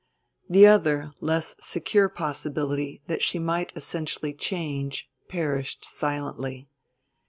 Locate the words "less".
1.19-1.53